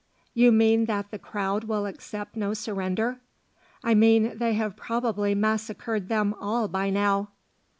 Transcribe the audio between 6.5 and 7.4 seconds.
by now."